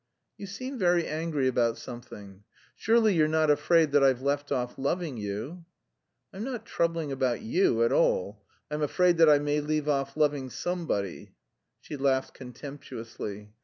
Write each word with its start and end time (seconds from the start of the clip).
"You 0.35 0.47
seem 0.47 0.79
very 0.79 1.05
angry 1.05 1.47
about 1.47 1.77
something. 1.77 2.43
Surely 2.75 3.13
you're 3.13 3.27
not 3.27 3.51
afraid 3.51 3.91
that 3.91 4.03
I've 4.03 4.23
left 4.23 4.51
off 4.51 4.79
loving 4.79 5.17
you?" 5.17 5.63
"I'm 6.33 6.43
not 6.43 6.65
troubling 6.65 7.11
about 7.11 7.43
you 7.43 7.83
at 7.83 7.91
all. 7.91 8.43
I'm 8.71 8.81
afraid 8.81 9.17
that 9.19 9.29
I 9.29 9.37
may 9.37 9.61
leave 9.61 9.87
off 9.87 10.17
loving 10.17 10.49
somebody." 10.49 11.35
She 11.81 11.97
laughed 11.97 12.33
contemptuously. 12.33 13.53